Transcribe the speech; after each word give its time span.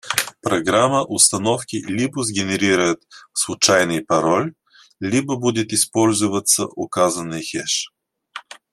Программа 0.41 1.03
установки 1.03 1.75
либо 1.75 2.23
сгенерирует 2.23 3.03
случайный 3.33 4.03
пароль, 4.03 4.55
либо 4.99 5.35
будет 5.35 5.73
использоваться 5.73 6.65
указанный 6.65 7.43
хэш 7.45 7.93